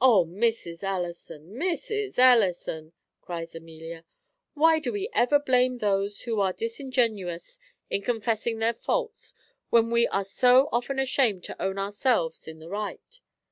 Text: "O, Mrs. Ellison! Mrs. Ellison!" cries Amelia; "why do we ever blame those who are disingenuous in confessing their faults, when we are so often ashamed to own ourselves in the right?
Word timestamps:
"O, 0.00 0.24
Mrs. 0.24 0.84
Ellison! 0.84 1.50
Mrs. 1.54 2.16
Ellison!" 2.16 2.92
cries 3.20 3.56
Amelia; 3.56 4.04
"why 4.54 4.78
do 4.78 4.92
we 4.92 5.08
ever 5.12 5.40
blame 5.40 5.78
those 5.78 6.20
who 6.20 6.38
are 6.38 6.52
disingenuous 6.52 7.58
in 7.90 8.00
confessing 8.02 8.60
their 8.60 8.74
faults, 8.74 9.34
when 9.70 9.90
we 9.90 10.06
are 10.06 10.22
so 10.24 10.68
often 10.70 11.00
ashamed 11.00 11.42
to 11.42 11.60
own 11.60 11.80
ourselves 11.80 12.46
in 12.46 12.60
the 12.60 12.68
right? 12.68 13.18